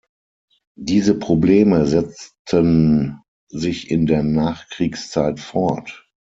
Diese 0.79 1.13
Probleme 1.13 1.85
setzten 1.85 3.19
sich 3.49 3.91
in 3.91 4.07
der 4.07 4.23
Nachkriegszeit 4.23 5.39
fort. 5.39 6.09